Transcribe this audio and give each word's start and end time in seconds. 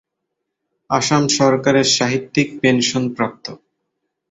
আসাম 0.89 1.23
সরকারের 1.37 1.87
সাহিত্যিক 1.97 2.47
পেন্সনপ্রাপ্ত। 2.61 3.45